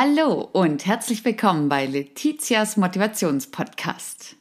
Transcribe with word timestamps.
Hallo 0.00 0.48
und 0.52 0.86
herzlich 0.86 1.24
willkommen 1.24 1.68
bei 1.68 1.84
Letizias 1.84 2.76
Motivationspodcast. 2.76 4.36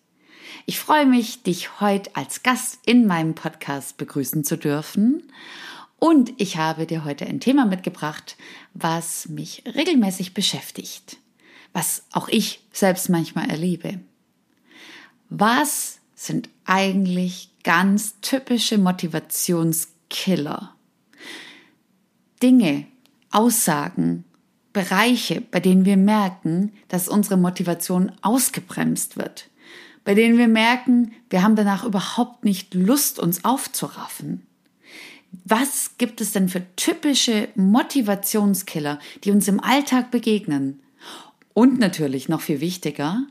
Ich 0.68 0.80
freue 0.80 1.08
mich, 1.08 1.42
dich 1.42 1.82
heute 1.82 2.16
als 2.16 2.44
Gast 2.44 2.78
in 2.86 3.08
meinem 3.08 3.34
Podcast 3.34 3.98
begrüßen 3.98 4.44
zu 4.44 4.56
dürfen. 4.56 5.24
Und 5.98 6.32
ich 6.38 6.58
habe 6.58 6.86
dir 6.86 7.06
heute 7.06 7.26
ein 7.26 7.40
Thema 7.40 7.66
mitgebracht, 7.66 8.38
was 8.76 9.30
mich 9.30 9.64
regelmäßig 9.66 10.36
beschäftigt, 10.36 11.18
was 11.74 12.06
auch 12.12 12.28
ich 12.28 12.64
selbst 12.72 13.10
manchmal 13.10 13.50
erlebe. 13.50 14.00
Was 15.30 16.02
sind 16.14 16.50
eigentlich 16.66 17.50
ganz 17.64 18.22
typische 18.22 18.78
Motivationskiller? 18.78 20.76
Dinge, 22.44 22.86
Aussagen, 23.32 24.24
Bereiche, 24.78 25.42
bei 25.42 25.60
denen 25.60 25.86
wir 25.86 25.98
merken, 25.98 26.72
dass 26.88 27.10
unsere 27.10 27.36
Motivation 27.36 28.12
ausgebremst 28.22 29.18
wird, 29.18 29.50
bei 30.04 30.14
denen 30.14 30.38
wir 30.38 30.48
merken, 30.48 31.14
wir 31.32 31.42
haben 31.42 31.56
danach 31.56 31.84
überhaupt 31.84 32.46
nicht 32.46 32.76
Lust, 32.76 33.18
uns 33.18 33.44
aufzuraffen. 33.44 34.46
Was 35.46 35.98
gibt 35.98 36.22
es 36.22 36.32
denn 36.32 36.48
für 36.48 36.62
typische 36.76 37.48
Motivationskiller, 37.56 39.00
die 39.24 39.32
uns 39.32 39.48
im 39.48 39.60
Alltag 39.60 40.12
begegnen? 40.12 40.80
Und 41.56 41.80
natürlich 41.80 42.30
noch 42.30 42.42
viel 42.42 42.62
wichtiger, 42.62 43.24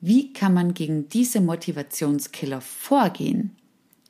wie 0.00 0.32
kann 0.32 0.52
man 0.52 0.74
gegen 0.74 1.08
diese 1.08 1.40
Motivationskiller 1.40 2.60
vorgehen? 2.60 3.54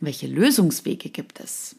Welche 0.01 0.27
Lösungswege 0.27 1.11
gibt 1.11 1.39
es? 1.39 1.77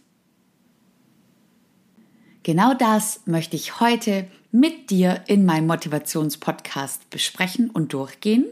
Genau 2.44 2.76
das 2.76 3.22
möchte 3.26 3.56
ich 3.56 3.80
heute 3.80 4.28
mit 4.52 4.90
dir 4.90 5.24
in 5.28 5.46
meinem 5.46 5.68
Motivationspodcast 5.68 7.10
besprechen 7.10 7.70
und 7.70 7.94
durchgehen. 7.94 8.46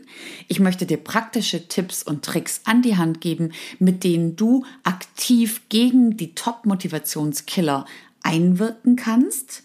Ich 0.47 0.59
möchte 0.59 0.85
dir 0.85 0.97
praktische 0.97 1.67
Tipps 1.67 2.03
und 2.03 2.23
Tricks 2.23 2.61
an 2.65 2.81
die 2.81 2.97
Hand 2.97 3.21
geben, 3.21 3.51
mit 3.79 4.03
denen 4.03 4.35
du 4.35 4.63
aktiv 4.83 5.61
gegen 5.69 6.17
die 6.17 6.35
Top-Motivationskiller 6.35 7.85
einwirken 8.21 8.95
kannst. 8.95 9.63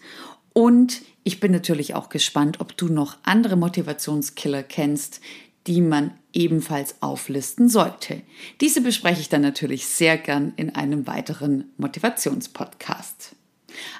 Und 0.53 1.01
ich 1.23 1.39
bin 1.39 1.51
natürlich 1.51 1.93
auch 1.95 2.09
gespannt, 2.09 2.59
ob 2.59 2.75
du 2.77 2.87
noch 2.87 3.17
andere 3.23 3.55
Motivationskiller 3.55 4.63
kennst, 4.63 5.21
die 5.67 5.81
man 5.81 6.11
ebenfalls 6.33 6.95
auflisten 7.01 7.69
sollte. 7.69 8.21
Diese 8.59 8.81
bespreche 8.81 9.21
ich 9.21 9.29
dann 9.29 9.41
natürlich 9.41 9.85
sehr 9.85 10.17
gern 10.17 10.53
in 10.55 10.75
einem 10.75 11.07
weiteren 11.07 11.71
Motivationspodcast. 11.77 13.35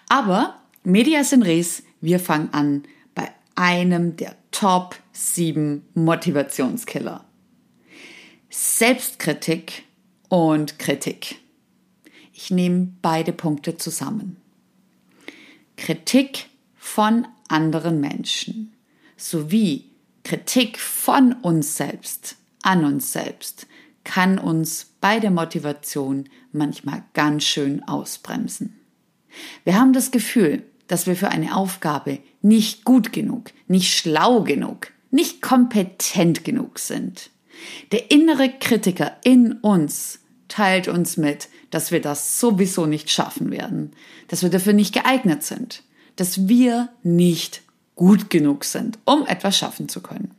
Aber 0.10 0.63
Medias 0.86 1.32
in 1.32 1.44
Res, 1.44 1.84
wir 2.02 2.20
fangen 2.20 2.50
an 2.54 2.84
bei 3.16 3.32
einem 3.56 4.18
der 4.18 4.36
Top 4.52 4.98
7 5.14 5.82
Motivationskiller. 5.94 7.24
Selbstkritik 8.50 9.84
und 10.28 10.80
Kritik. 10.80 11.40
Ich 12.34 12.52
nehme 12.52 12.90
beide 13.02 13.32
Punkte 13.32 13.78
zusammen. 13.78 14.36
Kritik 15.78 16.48
von 16.76 17.28
anderen 17.48 18.02
Menschen 18.02 18.74
sowie 19.16 19.86
Kritik 20.26 20.78
von 20.80 21.32
uns 21.32 21.78
selbst 21.78 22.36
an 22.62 22.84
uns 22.84 23.14
selbst 23.14 23.68
kann 24.04 24.38
uns 24.38 24.92
bei 25.00 25.22
der 25.22 25.32
Motivation 25.32 26.28
manchmal 26.52 27.06
ganz 27.14 27.46
schön 27.46 27.84
ausbremsen. 27.84 28.82
Wir 29.64 29.80
haben 29.80 29.94
das 29.94 30.12
Gefühl, 30.12 30.64
dass 30.88 31.08
wir 31.08 31.16
für 31.16 31.30
eine 31.30 31.56
Aufgabe 31.56 32.20
nicht 32.42 32.84
gut 32.84 33.14
genug, 33.14 33.52
nicht 33.68 33.94
schlau 33.98 34.44
genug, 34.44 34.92
nicht 35.12 35.42
kompetent 35.42 36.44
genug 36.44 36.80
sind. 36.80 37.30
Der 37.92 38.12
innere 38.12 38.50
Kritiker 38.50 39.16
in 39.24 39.54
uns 39.54 40.20
teilt 40.48 40.88
uns 40.88 41.18
mit, 41.18 41.50
dass 41.70 41.92
wir 41.92 42.02
das 42.02 42.40
sowieso 42.40 42.86
nicht 42.86 43.10
schaffen 43.10 43.52
werden, 43.52 43.92
dass 44.28 44.44
wir 44.44 44.50
dafür 44.50 44.74
nicht 44.74 44.94
geeignet 44.94 45.44
sind, 45.44 45.84
dass 46.16 46.48
wir 46.48 46.90
nicht 47.02 47.62
gut 47.96 48.30
genug 48.30 48.64
sind, 48.64 49.00
um 49.06 49.26
etwas 49.26 49.58
schaffen 49.58 49.90
zu 49.90 50.02
können. 50.02 50.32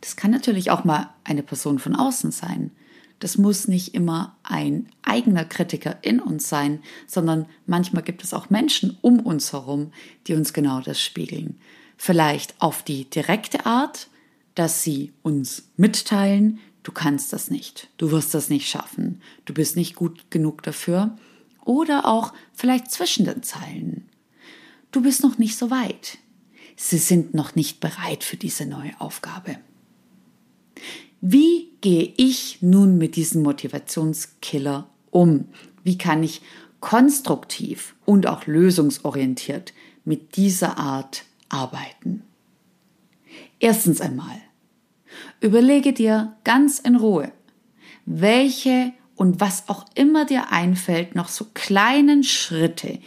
Das 0.00 0.16
kann 0.16 0.30
natürlich 0.30 0.70
auch 0.70 0.84
mal 0.84 1.10
eine 1.24 1.42
Person 1.42 1.78
von 1.78 1.96
außen 1.96 2.30
sein, 2.30 2.70
das 3.18 3.38
muss 3.38 3.68
nicht 3.68 3.94
immer 3.94 4.36
ein 4.42 4.88
eigener 5.02 5.44
Kritiker 5.44 5.98
in 6.02 6.20
uns 6.20 6.48
sein, 6.48 6.82
sondern 7.06 7.46
manchmal 7.66 8.02
gibt 8.02 8.22
es 8.22 8.34
auch 8.34 8.50
Menschen 8.50 8.98
um 9.00 9.20
uns 9.20 9.52
herum, 9.52 9.92
die 10.26 10.34
uns 10.34 10.52
genau 10.52 10.80
das 10.80 11.00
spiegeln. 11.00 11.58
Vielleicht 11.96 12.60
auf 12.60 12.82
die 12.82 13.08
direkte 13.08 13.64
Art, 13.64 14.08
dass 14.54 14.82
sie 14.82 15.12
uns 15.22 15.70
mitteilen, 15.76 16.58
du 16.82 16.92
kannst 16.92 17.32
das 17.32 17.50
nicht, 17.50 17.88
du 17.96 18.10
wirst 18.10 18.34
das 18.34 18.48
nicht 18.50 18.68
schaffen, 18.68 19.22
du 19.44 19.54
bist 19.54 19.76
nicht 19.76 19.94
gut 19.94 20.30
genug 20.30 20.62
dafür. 20.62 21.16
Oder 21.64 22.06
auch 22.06 22.32
vielleicht 22.52 22.92
zwischen 22.92 23.24
den 23.24 23.42
Zeilen. 23.42 24.08
Du 24.92 25.02
bist 25.02 25.24
noch 25.24 25.36
nicht 25.36 25.58
so 25.58 25.68
weit. 25.68 26.18
Sie 26.76 26.98
sind 26.98 27.34
noch 27.34 27.56
nicht 27.56 27.80
bereit 27.80 28.22
für 28.22 28.36
diese 28.36 28.66
neue 28.66 28.92
Aufgabe. 29.00 29.58
Wie 31.28 31.72
gehe 31.80 32.12
ich 32.16 32.58
nun 32.62 32.98
mit 32.98 33.16
diesem 33.16 33.42
Motivationskiller 33.42 34.88
um? 35.10 35.48
Wie 35.82 35.98
kann 35.98 36.22
ich 36.22 36.40
konstruktiv 36.78 37.96
und 38.04 38.28
auch 38.28 38.46
lösungsorientiert 38.46 39.74
mit 40.04 40.36
dieser 40.36 40.78
Art 40.78 41.24
arbeiten? 41.48 42.22
Erstens 43.58 44.00
einmal, 44.00 44.36
überlege 45.40 45.92
dir 45.92 46.36
ganz 46.44 46.78
in 46.78 46.94
Ruhe, 46.94 47.32
welche 48.04 48.92
und 49.16 49.40
was 49.40 49.68
auch 49.68 49.84
immer 49.96 50.26
dir 50.26 50.52
einfällt, 50.52 51.16
noch 51.16 51.28
so 51.28 51.46
kleinen 51.54 52.22
Schritte 52.22 53.00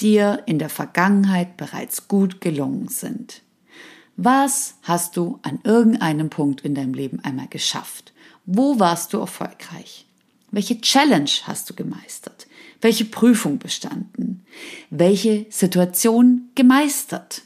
dir 0.00 0.42
in 0.46 0.58
der 0.58 0.70
Vergangenheit 0.70 1.58
bereits 1.58 2.08
gut 2.08 2.40
gelungen 2.40 2.88
sind. 2.88 3.42
Was 4.20 4.74
hast 4.82 5.16
du 5.16 5.38
an 5.42 5.60
irgendeinem 5.62 6.28
Punkt 6.28 6.62
in 6.62 6.74
deinem 6.74 6.92
Leben 6.92 7.20
einmal 7.20 7.46
geschafft? 7.46 8.12
Wo 8.46 8.80
warst 8.80 9.12
du 9.12 9.18
erfolgreich? 9.18 10.06
Welche 10.50 10.80
Challenge 10.80 11.30
hast 11.44 11.70
du 11.70 11.74
gemeistert? 11.74 12.48
Welche 12.80 13.04
Prüfung 13.04 13.60
bestanden? 13.60 14.44
Welche 14.90 15.46
Situation 15.50 16.50
gemeistert? 16.56 17.42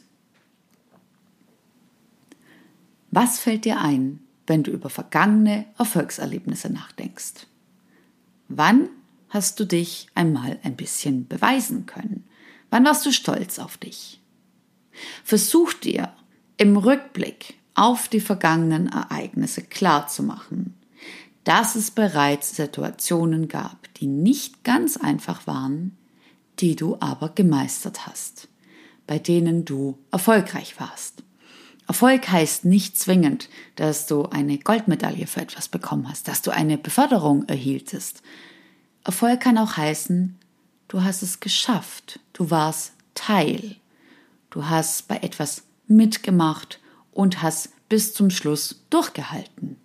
Was 3.11 3.39
fällt 3.39 3.67
dir 3.67 3.79
ein, 3.79 4.21
wenn 4.47 4.63
du 4.63 4.71
über 4.71 4.89
vergangene 4.89 5.67
Erfolgserlebnisse 5.77 6.73
nachdenkst? 6.73 7.49
Wann 8.49 8.89
hast 9.29 9.61
du 9.61 9.67
dich 9.67 10.07
einmal 10.15 10.59
ein 10.63 10.77
bisschen 10.77 11.29
beweisen 11.29 11.85
können? 11.85 12.25
Wann 12.71 12.87
warst 12.87 13.05
du 13.05 13.13
stolz 13.13 13.59
auf 13.59 13.77
dich? 13.77 14.23
Versuch 15.23 15.75
dir 15.75 16.15
im 16.57 16.77
Rückblick 16.77 17.55
auf 17.75 18.09
die 18.09 18.21
vergangenen 18.21 18.89
Ereignisse 18.89 19.63
klarzumachen, 19.63 20.75
dass 21.45 21.75
es 21.75 21.91
bereits 21.91 22.57
Situationen 22.57 23.49
gab, 23.49 23.93
die 23.95 24.07
nicht 24.07 24.65
ganz 24.65 24.97
einfach 24.97 25.47
waren, 25.47 25.97
die 26.59 26.77
du 26.77 26.97
aber 27.01 27.31
gemeistert 27.31 28.07
hast, 28.07 28.49
bei 29.07 29.19
denen 29.19 29.65
du 29.65 29.99
erfolgreich 30.11 30.79
warst. 30.79 31.23
Erfolg 31.89 32.29
heißt 32.29 32.65
nicht 32.65 32.97
zwingend, 32.97 33.49
dass 33.75 34.07
du 34.07 34.27
eine 34.27 34.59
Goldmedaille 34.59 35.27
für 35.27 35.41
etwas 35.41 35.69
bekommen 35.69 36.09
hast, 36.09 36.29
dass 36.29 36.43
du 36.43 36.51
eine 36.51 36.79
Beförderung 36.79 37.49
erhieltest. 37.49 38.23
Erfolg 39.05 39.41
kann 39.41 39.59
auch 39.59 39.77
heißen, 39.77 40.39
du 40.89 41.03
hast 41.03 41.23
es 41.23 41.41
geschafft, 41.41 42.21
du 42.33 42.51
warst 42.51 42.93
Teil, 43.15 43.77
du 44.51 44.67
hast 44.67 45.09
bei 45.09 45.17
etwas 45.17 45.65
mitgemacht 45.97 46.81
und 47.13 47.43
hast 47.43 47.71
bis 47.89 48.15
zum 48.15 48.31
Schluss 48.31 48.85
durchgehalten. 48.91 49.77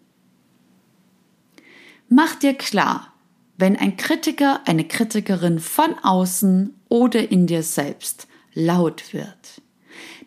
Mach 2.09 2.35
dir 2.35 2.53
klar, 2.53 3.13
wenn 3.57 3.75
ein 3.75 3.97
Kritiker, 3.97 4.61
eine 4.65 4.87
Kritikerin 4.87 5.59
von 5.59 5.95
außen 6.01 6.73
oder 6.89 7.31
in 7.31 7.47
dir 7.47 7.63
selbst 7.63 8.27
laut 8.53 9.13
wird, 9.13 9.61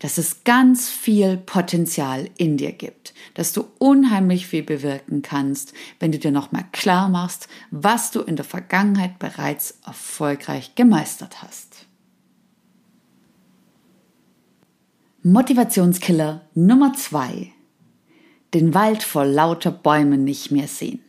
dass 0.00 0.18
es 0.18 0.44
ganz 0.44 0.90
viel 0.90 1.36
Potenzial 1.36 2.28
in 2.36 2.56
dir 2.56 2.72
gibt, 2.72 3.14
dass 3.34 3.52
du 3.52 3.66
unheimlich 3.78 4.46
viel 4.46 4.62
bewirken 4.62 5.22
kannst, 5.22 5.72
wenn 6.00 6.12
du 6.12 6.18
dir 6.18 6.32
nochmal 6.32 6.64
klar 6.72 7.08
machst, 7.08 7.48
was 7.70 8.10
du 8.10 8.20
in 8.20 8.36
der 8.36 8.44
Vergangenheit 8.44 9.18
bereits 9.18 9.78
erfolgreich 9.86 10.74
gemeistert 10.74 11.42
hast. 11.42 11.69
Motivationskiller 15.22 16.48
Nummer 16.54 16.94
zwei: 16.94 17.52
Den 18.54 18.72
Wald 18.72 19.02
vor 19.02 19.26
lauter 19.26 19.70
Bäumen 19.70 20.24
nicht 20.24 20.50
mehr 20.50 20.66
sehen. 20.66 21.00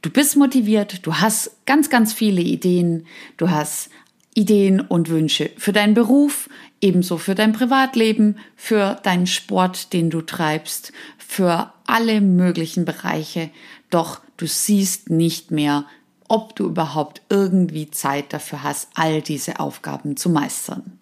Du 0.00 0.10
bist 0.10 0.36
motiviert, 0.36 1.04
du 1.04 1.16
hast 1.16 1.66
ganz, 1.66 1.90
ganz 1.90 2.12
viele 2.12 2.40
Ideen, 2.40 3.04
du 3.38 3.50
hast 3.50 3.90
Ideen 4.32 4.80
und 4.80 5.08
Wünsche 5.08 5.50
für 5.56 5.72
deinen 5.72 5.94
Beruf, 5.94 6.48
ebenso 6.80 7.18
für 7.18 7.34
dein 7.34 7.52
Privatleben, 7.52 8.36
für 8.54 9.00
deinen 9.02 9.26
Sport, 9.26 9.92
den 9.92 10.08
du 10.08 10.20
treibst, 10.20 10.92
für 11.18 11.72
alle 11.84 12.20
möglichen 12.20 12.84
Bereiche. 12.84 13.50
Doch 13.90 14.20
du 14.36 14.46
siehst 14.46 15.10
nicht 15.10 15.50
mehr, 15.50 15.86
ob 16.28 16.54
du 16.54 16.66
überhaupt 16.66 17.22
irgendwie 17.28 17.90
Zeit 17.90 18.32
dafür 18.32 18.62
hast, 18.62 18.90
all 18.94 19.20
diese 19.20 19.58
Aufgaben 19.58 20.16
zu 20.16 20.30
meistern. 20.30 21.00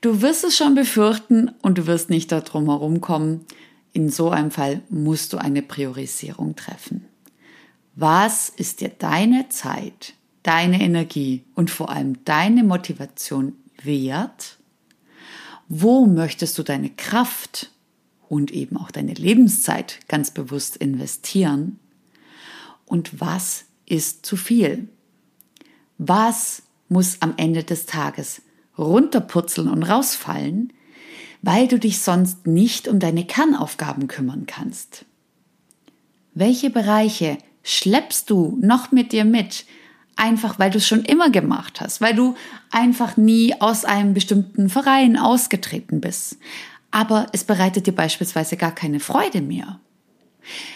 Du 0.00 0.22
wirst 0.22 0.44
es 0.44 0.56
schon 0.56 0.74
befürchten 0.74 1.50
und 1.60 1.76
du 1.76 1.86
wirst 1.86 2.08
nicht 2.08 2.32
darum 2.32 2.66
herumkommen. 2.66 3.44
In 3.92 4.08
so 4.08 4.30
einem 4.30 4.50
Fall 4.50 4.80
musst 4.88 5.32
du 5.32 5.36
eine 5.36 5.60
Priorisierung 5.60 6.56
treffen. 6.56 7.04
Was 7.96 8.48
ist 8.48 8.80
dir 8.80 8.88
deine 8.88 9.50
Zeit, 9.50 10.14
deine 10.42 10.80
Energie 10.80 11.44
und 11.54 11.70
vor 11.70 11.90
allem 11.90 12.24
deine 12.24 12.64
Motivation 12.64 13.54
wert? 13.82 14.56
Wo 15.68 16.06
möchtest 16.06 16.56
du 16.56 16.62
deine 16.62 16.88
Kraft 16.88 17.70
und 18.28 18.52
eben 18.52 18.78
auch 18.78 18.90
deine 18.90 19.12
Lebenszeit 19.12 19.98
ganz 20.08 20.30
bewusst 20.30 20.78
investieren? 20.78 21.78
Und 22.86 23.20
was 23.20 23.64
ist 23.84 24.24
zu 24.24 24.36
viel? 24.38 24.88
Was 25.98 26.62
muss 26.88 27.18
am 27.20 27.34
Ende 27.36 27.64
des 27.64 27.84
Tages 27.84 28.40
runterputzeln 28.80 29.68
und 29.68 29.82
rausfallen, 29.82 30.72
weil 31.42 31.68
du 31.68 31.78
dich 31.78 32.00
sonst 32.00 32.46
nicht 32.46 32.88
um 32.88 32.98
deine 32.98 33.24
Kernaufgaben 33.24 34.08
kümmern 34.08 34.46
kannst? 34.46 35.04
Welche 36.34 36.70
Bereiche 36.70 37.38
schleppst 37.62 38.30
du 38.30 38.58
noch 38.60 38.92
mit 38.92 39.12
dir 39.12 39.24
mit, 39.24 39.64
einfach 40.16 40.58
weil 40.58 40.70
du 40.70 40.78
es 40.78 40.86
schon 40.86 41.04
immer 41.04 41.30
gemacht 41.30 41.80
hast, 41.80 42.00
weil 42.00 42.14
du 42.14 42.34
einfach 42.70 43.16
nie 43.16 43.60
aus 43.60 43.84
einem 43.84 44.14
bestimmten 44.14 44.68
Verein 44.68 45.16
ausgetreten 45.16 46.00
bist. 46.00 46.36
Aber 46.90 47.26
es 47.32 47.44
bereitet 47.44 47.86
dir 47.86 47.94
beispielsweise 47.94 48.56
gar 48.56 48.74
keine 48.74 49.00
Freude 49.00 49.40
mehr. 49.40 49.80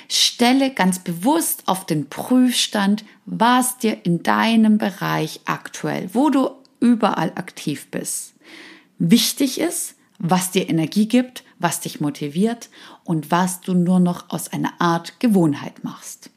Stelle 0.08 0.70
ganz 0.70 0.98
bewusst 0.98 1.64
auf 1.66 1.86
den 1.86 2.08
Prüfstand, 2.08 3.04
was 3.26 3.78
dir 3.78 4.04
in 4.04 4.22
deinem 4.22 4.78
Bereich 4.78 5.40
aktuell, 5.46 6.10
wo 6.12 6.30
du 6.30 6.50
überall 6.84 7.32
aktiv 7.34 7.90
bist, 7.90 8.34
wichtig 8.98 9.58
ist, 9.58 9.96
was 10.18 10.50
dir 10.50 10.68
Energie 10.68 11.08
gibt, 11.08 11.42
was 11.58 11.80
dich 11.80 12.00
motiviert 12.00 12.68
und 13.04 13.30
was 13.30 13.62
du 13.62 13.72
nur 13.72 14.00
noch 14.00 14.28
aus 14.28 14.52
einer 14.52 14.80
Art 14.80 15.18
Gewohnheit 15.18 15.82
machst. 15.82 16.30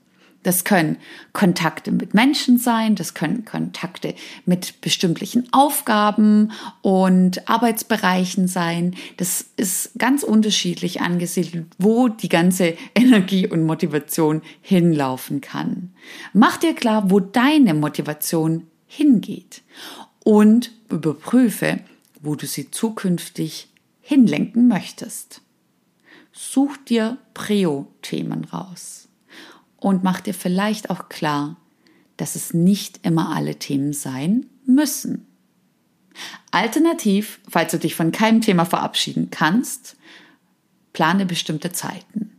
Das 0.43 0.63
können 0.63 0.95
Kontakte 1.33 1.91
mit 1.91 2.13
Menschen 2.13 2.57
sein, 2.57 2.95
das 2.95 3.13
können 3.13 3.43
Kontakte 3.43 4.15
mit 4.45 4.79
bestimmten 4.79 5.51
Aufgaben 5.51 6.53
und 6.81 7.49
Arbeitsbereichen 7.49 8.47
sein. 8.47 8.95
Das 9.17 9.43
ist 9.57 9.91
ganz 9.97 10.23
unterschiedlich 10.23 11.01
angesiedelt, 11.01 11.65
wo 11.77 12.07
die 12.07 12.29
ganze 12.29 12.77
Energie 12.95 13.45
und 13.45 13.65
Motivation 13.65 14.41
hinlaufen 14.61 15.41
kann. 15.41 15.91
Mach 16.31 16.55
dir 16.55 16.73
klar, 16.73 17.11
wo 17.11 17.19
deine 17.19 17.73
Motivation 17.73 18.67
hingeht 18.85 19.63
und 20.27 20.71
überprüfe, 20.89 21.79
wo 22.19 22.35
du 22.35 22.45
sie 22.45 22.69
zukünftig 22.69 23.69
hinlenken 24.01 24.67
möchtest. 24.67 25.39
Such 26.33 26.75
dir 26.85 27.17
Prio-Themen 27.33 28.43
raus 28.43 29.07
und 29.77 30.03
mach 30.03 30.19
dir 30.19 30.33
vielleicht 30.33 30.89
auch 30.89 31.07
klar, 31.07 31.55
dass 32.17 32.35
es 32.35 32.53
nicht 32.53 32.99
immer 33.05 33.33
alle 33.33 33.55
Themen 33.55 33.93
sein 33.93 34.47
müssen. 34.65 35.25
Alternativ, 36.51 37.39
falls 37.47 37.71
du 37.71 37.79
dich 37.79 37.95
von 37.95 38.11
keinem 38.11 38.41
Thema 38.41 38.65
verabschieden 38.65 39.29
kannst, 39.31 39.95
plane 40.91 41.25
bestimmte 41.25 41.71
Zeiten. 41.71 42.37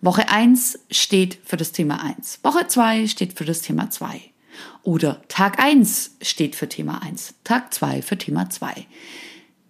Woche 0.00 0.28
1 0.28 0.78
steht 0.88 1.40
für 1.44 1.56
das 1.56 1.72
Thema 1.72 2.00
1. 2.00 2.44
Woche 2.44 2.68
2 2.68 3.08
steht 3.08 3.32
für 3.32 3.44
das 3.44 3.60
Thema 3.60 3.90
2. 3.90 4.33
Oder 4.82 5.22
Tag 5.28 5.58
1 5.58 6.16
steht 6.22 6.56
für 6.56 6.68
Thema 6.68 7.02
1. 7.02 7.34
Tag 7.44 7.72
2 7.72 8.02
für 8.02 8.18
Thema 8.18 8.50
2. 8.50 8.86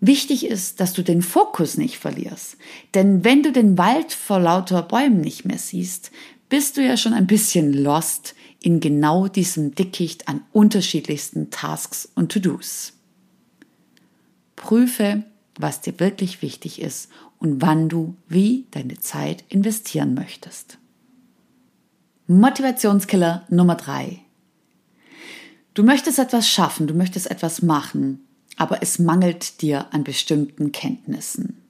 Wichtig 0.01 0.47
ist, 0.47 0.81
dass 0.81 0.93
du 0.93 1.03
den 1.03 1.23
Fokus 1.23 1.77
nicht 1.79 1.99
verlierst. 1.99 2.57
Denn 2.93 3.25
wenn 3.25 3.43
du 3.43 3.53
den 3.53 3.79
Wald 3.79 4.13
vor 4.13 4.39
lauter 4.39 4.83
Bäumen 4.83 5.21
nicht 5.21 5.45
mehr 5.45 5.59
siehst, 5.59 6.11
bist 6.49 6.77
du 6.77 6.87
ja 6.87 6.97
schon 6.97 7.15
ein 7.15 7.27
bisschen 7.27 7.73
lost 7.73 8.35
in 8.61 8.81
genau 8.81 9.29
diesem 9.29 9.75
Dickicht 9.75 10.29
an 10.29 10.43
unterschiedlichsten 10.53 11.51
Tasks 11.51 12.09
und 12.15 12.33
To-Dos. 12.33 12.93
Prüfe, 14.57 15.25
was 15.59 15.81
dir 15.81 15.99
wirklich 16.01 16.43
wichtig 16.43 16.81
ist 16.81 17.11
und 17.39 17.61
wann 17.61 17.89
du 17.89 18.17
wie 18.29 18.67
deine 18.71 18.99
Zeit 18.99 19.45
investieren 19.49 20.15
möchtest. 20.15 20.79
Motivationskiller 22.27 23.47
Nummer 23.51 23.75
drei: 23.75 24.21
Du 25.75 25.83
möchtest 25.83 26.21
etwas 26.21 26.49
schaffen, 26.49 26.87
du 26.87 26.95
möchtest 26.95 27.29
etwas 27.29 27.61
machen, 27.61 28.25
aber 28.57 28.81
es 28.81 29.01
mangelt 29.01 29.61
dir 29.61 29.93
an 29.93 30.05
bestimmten 30.05 30.71
Kenntnissen. 30.71 31.61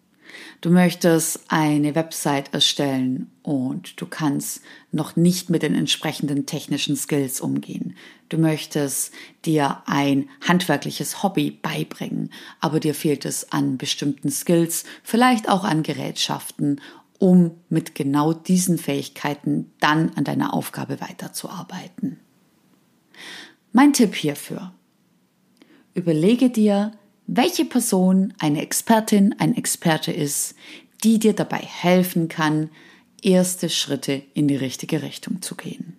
Du 0.60 0.68
möchtest 0.68 1.40
eine 1.48 1.94
Website 1.94 2.52
erstellen 2.52 3.30
und 3.42 3.98
du 4.00 4.06
kannst 4.06 4.60
noch 4.92 5.16
nicht 5.16 5.48
mit 5.48 5.62
den 5.62 5.74
entsprechenden 5.74 6.44
technischen 6.44 6.96
Skills 6.96 7.40
umgehen. 7.40 7.96
Du 8.28 8.36
möchtest 8.36 9.12
dir 9.46 9.82
ein 9.86 10.28
handwerkliches 10.46 11.22
Hobby 11.22 11.50
beibringen, 11.50 12.30
aber 12.60 12.80
dir 12.80 12.94
fehlt 12.94 13.24
es 13.24 13.52
an 13.52 13.78
bestimmten 13.78 14.30
Skills, 14.30 14.84
vielleicht 15.02 15.48
auch 15.48 15.64
an 15.64 15.82
Gerätschaften, 15.82 16.80
um 17.18 17.52
mit 17.70 17.94
genau 17.94 18.34
diesen 18.34 18.76
Fähigkeiten 18.76 19.72
dann 19.80 20.10
an 20.16 20.24
deiner 20.24 20.52
Aufgabe 20.52 21.00
weiterzuarbeiten. 21.00 22.20
Mein 23.76 23.92
Tipp 23.92 24.14
hierfür. 24.14 24.72
Überlege 25.94 26.48
dir, 26.48 26.92
welche 27.26 27.64
Person 27.64 28.32
eine 28.38 28.62
Expertin, 28.62 29.34
ein 29.40 29.56
Experte 29.56 30.12
ist, 30.12 30.54
die 31.02 31.18
dir 31.18 31.32
dabei 31.32 31.58
helfen 31.58 32.28
kann, 32.28 32.70
erste 33.20 33.68
Schritte 33.68 34.22
in 34.32 34.46
die 34.46 34.54
richtige 34.54 35.02
Richtung 35.02 35.42
zu 35.42 35.56
gehen. 35.56 35.96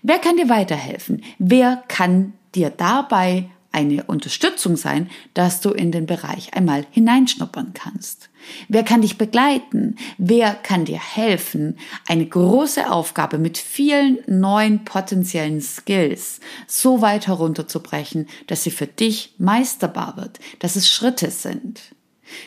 Wer 0.00 0.18
kann 0.18 0.38
dir 0.38 0.48
weiterhelfen? 0.48 1.22
Wer 1.38 1.84
kann 1.88 2.32
dir 2.54 2.70
dabei 2.70 3.50
eine 3.76 4.04
Unterstützung 4.04 4.76
sein, 4.76 5.10
dass 5.34 5.60
du 5.60 5.70
in 5.70 5.92
den 5.92 6.06
Bereich 6.06 6.54
einmal 6.54 6.86
hineinschnuppern 6.90 7.74
kannst? 7.74 8.30
Wer 8.68 8.84
kann 8.84 9.02
dich 9.02 9.18
begleiten? 9.18 9.96
Wer 10.16 10.54
kann 10.54 10.86
dir 10.86 10.98
helfen, 10.98 11.76
eine 12.08 12.26
große 12.26 12.90
Aufgabe 12.90 13.38
mit 13.38 13.58
vielen 13.58 14.18
neuen 14.26 14.84
potenziellen 14.84 15.60
Skills 15.60 16.40
so 16.66 17.02
weit 17.02 17.26
herunterzubrechen, 17.26 18.28
dass 18.46 18.64
sie 18.64 18.70
für 18.70 18.86
dich 18.86 19.34
meisterbar 19.36 20.16
wird, 20.16 20.40
dass 20.58 20.76
es 20.76 20.88
Schritte 20.88 21.30
sind? 21.30 21.80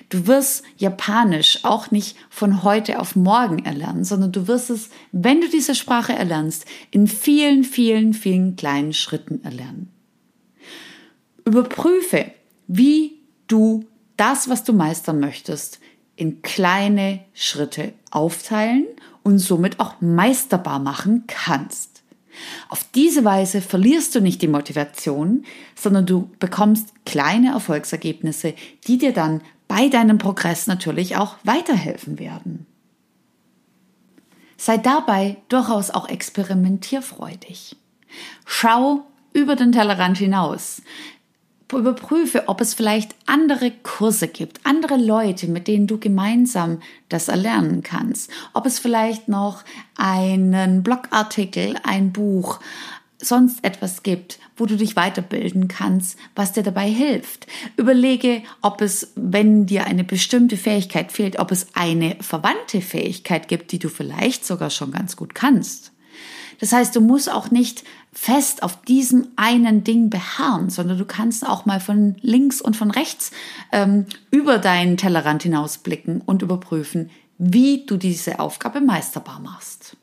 Du 0.10 0.26
wirst 0.28 0.64
Japanisch 0.78 1.60
auch 1.64 1.92
nicht 1.92 2.18
von 2.30 2.64
heute 2.64 3.00
auf 3.00 3.16
morgen 3.16 3.64
erlernen, 3.66 4.04
sondern 4.04 4.32
du 4.32 4.48
wirst 4.48 4.72
es, 4.72 4.90
wenn 5.12 5.42
du 5.42 5.48
diese 5.48 5.76
Sprache 5.76 6.14
erlernst, 6.14 6.66
in 6.92 7.08
vielen, 7.08 7.64
vielen, 7.64 8.14
vielen 8.14 8.56
kleinen 8.56 8.94
Schritten 8.94 9.44
erlernen. 9.44 9.90
Überprüfe, 11.50 12.32
wie 12.68 13.20
du 13.48 13.86
das, 14.18 14.50
was 14.50 14.64
du 14.64 14.74
meistern 14.74 15.20
möchtest, 15.20 15.80
in 16.16 16.42
kleine 16.42 17.22
Schritte 17.34 17.94
aufteilen 18.12 18.86
und 19.24 19.40
somit 19.40 19.80
auch 19.80 20.02
meisterbar 20.02 20.80
machen 20.80 21.24
kannst. 21.28 22.04
Auf 22.70 22.84
diese 22.96 23.26
Weise 23.26 23.62
verlierst 23.62 24.16
du 24.16 24.22
nicht 24.22 24.42
die 24.42 24.48
Motivation, 24.48 25.44
sondern 25.76 26.06
du 26.06 26.30
bekommst 26.40 26.94
kleine 27.06 27.52
Erfolgsergebnisse, 27.52 28.54
die 28.88 28.98
dir 28.98 29.14
dann 29.14 29.42
bei 29.68 29.88
deinem 29.88 30.18
Progress 30.18 30.68
natürlich 30.68 31.16
auch 31.16 31.38
weiterhelfen 31.44 32.20
werden. 32.20 32.66
Sei 34.58 34.78
dabei 34.78 35.38
durchaus 35.48 35.90
auch 35.90 36.10
experimentierfreudig. 36.10 37.76
Schau 38.46 39.06
über 39.34 39.56
den 39.56 39.72
Tellerrand 39.72 40.18
hinaus 40.18 40.82
überprüfe, 41.78 42.48
ob 42.48 42.62
es 42.62 42.74
vielleicht 42.74 43.16
andere 43.26 43.72
Kurse 43.72 44.28
gibt, 44.28 44.60
andere 44.66 44.98
Leute, 44.98 45.48
mit 45.48 45.68
denen 45.68 45.88
du 45.88 46.00
gemeinsam 46.00 46.82
das 47.10 47.28
erlernen 47.28 47.84
kannst. 47.84 48.32
Ob 48.54 48.66
es 48.66 48.80
vielleicht 48.80 49.28
noch 49.28 49.64
einen 49.96 50.82
Blogartikel, 50.82 51.76
ein 51.84 52.12
Buch, 52.12 52.60
sonst 53.22 53.64
etwas 53.64 54.04
gibt, 54.04 54.40
wo 54.56 54.66
du 54.66 54.78
dich 54.78 54.96
weiterbilden 54.96 55.68
kannst, 55.68 56.18
was 56.36 56.54
dir 56.54 56.64
dabei 56.64 56.90
hilft. 56.90 57.48
Überlege, 57.76 58.42
ob 58.62 58.82
es, 58.82 59.12
wenn 59.16 59.66
dir 59.66 59.86
eine 59.86 60.04
bestimmte 60.04 60.58
Fähigkeit 60.58 61.12
fehlt, 61.12 61.38
ob 61.38 61.52
es 61.52 61.68
eine 61.74 62.16
verwandte 62.22 62.82
Fähigkeit 62.82 63.48
gibt, 63.48 63.72
die 63.72 63.80
du 63.80 63.90
vielleicht 63.90 64.46
sogar 64.46 64.70
schon 64.70 64.92
ganz 64.92 65.16
gut 65.16 65.36
kannst. 65.36 65.92
Das 66.60 66.74
heißt, 66.74 66.96
du 66.96 67.02
musst 67.02 67.32
auch 67.32 67.52
nicht 67.52 67.84
fest 68.12 68.64
auf 68.64 68.82
diesem 68.82 69.28
einen 69.36 69.84
Ding 69.84 70.10
beharren, 70.10 70.70
sondern 70.70 70.98
du 70.98 71.06
kannst 71.06 71.46
auch 71.46 71.66
mal 71.66 71.80
von 71.80 72.16
links 72.22 72.62
und 72.62 72.76
von 72.76 72.92
rechts 72.92 73.32
ähm, 73.72 74.06
über 74.32 74.58
deinen 74.58 74.98
Tellerrand 74.98 75.44
hinausblicken 75.44 76.22
und 76.22 76.42
überprüfen, 76.42 77.12
wie 77.38 77.86
du 77.86 77.98
diese 77.98 78.40
Aufgabe 78.40 78.82
meisterbar 78.82 79.40
machst. 79.40 79.96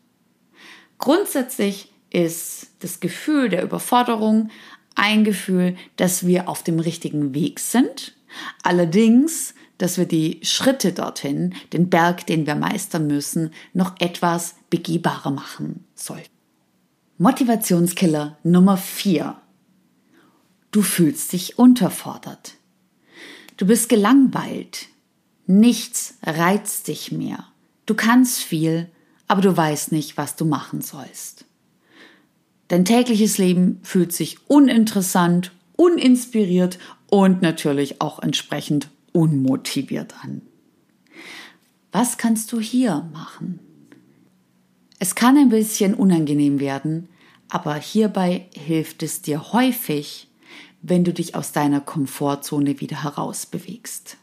Grundsätzlich 0.99 1.93
ist 2.11 2.69
das 2.81 3.01
Gefühl 3.01 3.49
der 3.49 3.63
Überforderung 3.63 4.51
ein 4.95 5.25
Gefühl, 5.25 5.77
dass 5.97 6.27
wir 6.27 6.49
auf 6.49 6.63
dem 6.63 6.81
richtigen 6.81 7.35
Weg 7.35 7.61
sind. 7.61 8.15
Allerdings, 8.63 9.55
dass 9.77 9.99
wir 9.99 10.07
die 10.07 10.41
Schritte 10.43 10.93
dorthin, 10.93 11.55
den 11.73 11.91
Berg, 11.91 12.27
den 12.27 12.47
wir 12.47 12.55
meistern 12.55 13.07
müssen, 13.07 13.53
noch 13.75 14.01
etwas 14.01 14.55
begehbarer 14.71 15.31
machen 15.31 15.85
sollten. 15.95 16.36
Motivationskiller 17.19 18.37
Nummer 18.43 18.77
4. 18.77 19.41
Du 20.71 20.83
fühlst 20.83 21.33
dich 21.33 21.59
unterfordert. 21.59 22.57
Du 23.57 23.67
bist 23.67 23.89
gelangweilt. 23.89 24.89
Nichts 25.47 26.19
reizt 26.23 26.89
dich 26.89 27.13
mehr. 27.13 27.47
Du 27.87 27.95
kannst 27.95 28.43
viel, 28.43 28.91
aber 29.29 29.41
du 29.41 29.57
weißt 29.57 29.93
nicht, 29.93 30.19
was 30.19 30.37
du 30.37 30.45
machen 30.45 30.83
sollst. 30.83 31.47
Dein 32.69 32.85
tägliches 32.85 33.39
Leben 33.39 33.81
fühlt 33.83 34.13
sich 34.13 34.37
uninteressant, 34.47 35.53
uninspiriert 35.75 36.79
und 37.09 37.41
natürlich 37.41 38.03
auch 38.03 38.19
entsprechend 38.19 38.91
unmotiviert 39.13 40.13
an. 40.23 40.43
Was 41.93 42.19
kannst 42.19 42.53
du 42.53 42.61
hier 42.61 43.09
machen? 43.15 43.66
Es 44.99 45.15
kann 45.15 45.37
ein 45.37 45.51
bisschen 45.51 45.95
unangenehm 45.95 46.59
werden, 46.59 47.09
aber 47.49 47.75
hierbei 47.75 48.47
hilft 48.55 49.03
es 49.03 49.23
dir 49.23 49.53
häufig, 49.53 50.29
wenn 50.83 51.05
du 51.05 51.13
dich 51.13 51.35
aus 51.35 51.53
deiner 51.53 51.81
Komfortzone 51.81 52.81
wieder 52.81 53.03
herausbewegst. 53.03 54.17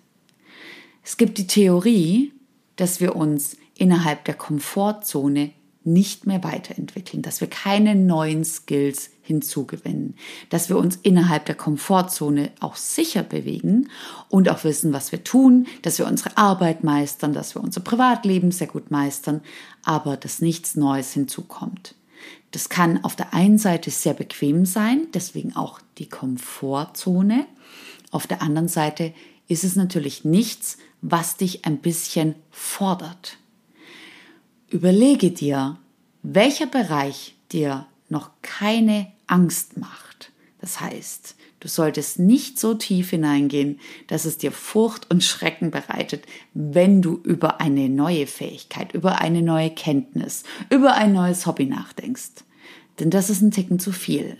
Es 1.03 1.17
gibt 1.17 1.37
die 1.37 1.47
Theorie, 1.47 2.33
dass 2.75 2.99
wir 2.99 3.15
uns 3.15 3.57
innerhalb 3.77 4.25
der 4.25 4.35
Komfortzone 4.35 5.51
nicht 5.83 6.25
mehr 6.25 6.43
weiterentwickeln, 6.43 7.21
dass 7.21 7.41
wir 7.41 7.49
keine 7.49 7.95
neuen 7.95 8.45
Skills 8.45 9.11
hinzugewinnen, 9.23 10.15
dass 10.49 10.69
wir 10.69 10.77
uns 10.77 10.97
innerhalb 11.01 11.45
der 11.45 11.55
Komfortzone 11.55 12.51
auch 12.59 12.75
sicher 12.75 13.23
bewegen 13.23 13.89
und 14.29 14.49
auch 14.49 14.63
wissen, 14.65 14.93
was 14.93 15.11
wir 15.11 15.23
tun, 15.23 15.65
dass 15.81 15.97
wir 15.97 16.05
unsere 16.05 16.37
Arbeit 16.37 16.83
meistern, 16.83 17.33
dass 17.33 17.55
wir 17.55 17.63
unser 17.63 17.81
Privatleben 17.81 18.51
sehr 18.51 18.67
gut 18.67 18.91
meistern, 18.91 19.41
aber 19.83 20.17
dass 20.17 20.41
nichts 20.41 20.75
Neues 20.75 21.13
hinzukommt. 21.13 21.95
Das 22.51 22.69
kann 22.69 23.03
auf 23.03 23.15
der 23.15 23.33
einen 23.33 23.57
Seite 23.57 23.89
sehr 23.89 24.13
bequem 24.13 24.65
sein, 24.65 25.07
deswegen 25.13 25.55
auch 25.55 25.79
die 25.97 26.09
Komfortzone. 26.09 27.47
Auf 28.11 28.27
der 28.27 28.41
anderen 28.41 28.67
Seite 28.67 29.13
ist 29.47 29.63
es 29.63 29.75
natürlich 29.75 30.25
nichts, 30.25 30.77
was 31.01 31.37
dich 31.37 31.65
ein 31.65 31.79
bisschen 31.79 32.35
fordert. 32.51 33.37
Überlege 34.69 35.31
dir, 35.31 35.77
welcher 36.21 36.67
Bereich 36.67 37.35
dir 37.51 37.87
noch 38.09 38.31
keine 38.41 39.12
Angst 39.27 39.77
macht. 39.77 40.31
Das 40.59 40.79
heißt, 40.79 41.35
du 41.59 41.67
solltest 41.67 42.19
nicht 42.19 42.57
so 42.57 42.73
tief 42.73 43.09
hineingehen, 43.09 43.79
dass 44.07 44.25
es 44.25 44.37
dir 44.37 44.51
Furcht 44.51 45.11
und 45.11 45.23
Schrecken 45.23 45.71
bereitet, 45.71 46.25
wenn 46.53 47.01
du 47.01 47.19
über 47.23 47.59
eine 47.59 47.89
neue 47.89 48.27
Fähigkeit, 48.27 48.93
über 48.93 49.19
eine 49.19 49.41
neue 49.41 49.71
Kenntnis, 49.71 50.43
über 50.69 50.93
ein 50.93 51.13
neues 51.13 51.45
Hobby 51.45 51.65
nachdenkst. 51.65 52.45
Denn 52.99 53.09
das 53.09 53.29
ist 53.29 53.41
ein 53.41 53.51
Ticken 53.51 53.79
zu 53.79 53.91
viel. 53.91 54.37